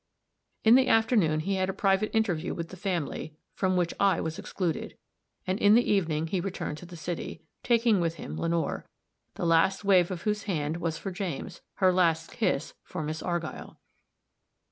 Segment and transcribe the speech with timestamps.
[0.63, 4.39] In the afternoon he had a private interview with the family, from which I was
[4.39, 4.97] excluded;
[5.45, 8.87] and in the evening he returned to the city, taking with him Lenore,
[9.35, 13.77] the last wave of whose hand was for James, her last kiss for Miss Argyll.